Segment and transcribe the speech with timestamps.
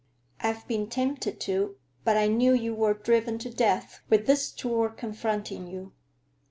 [0.39, 4.89] "I've been tempted to, but I knew you were driven to death, with this tour
[4.89, 5.93] confronting you."